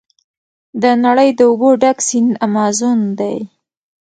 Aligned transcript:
د 0.81 0.83
نړۍ 1.05 1.29
د 1.35 1.39
اوبو 1.49 1.69
ډک 1.81 1.97
سیند 2.07 2.31
امازون 2.45 2.99
دی. 3.19 3.37